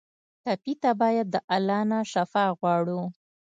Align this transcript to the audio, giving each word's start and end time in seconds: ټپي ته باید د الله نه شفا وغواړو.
ټپي 0.43 0.73
ته 0.81 0.91
باید 1.01 1.27
د 1.31 1.35
الله 1.55 1.81
نه 1.91 1.99
شفا 2.11 2.43
وغواړو. 2.49 3.01